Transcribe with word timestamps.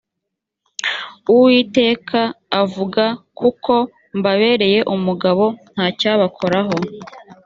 uwiteka 1.33 2.19
avuga 2.61 3.03
kuko 3.39 3.73
mbabereye 4.17 4.79
umugabo 4.95 5.43
ntacyabakoraho 5.73 6.75